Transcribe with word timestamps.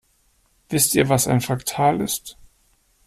Wisst 0.69 0.95
ihr, 0.95 1.09
was 1.09 1.27
ein 1.27 1.41
Fraktal 1.41 2.01
ist? 2.01 2.35